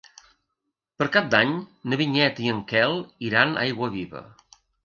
[1.01, 1.51] Per Cap d'Any
[1.93, 2.99] na Vinyet i en Quel
[3.31, 4.27] iran a Aiguaviva.